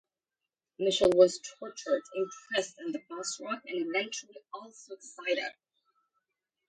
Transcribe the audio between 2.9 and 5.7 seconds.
the Bass Rock and eventually also executed.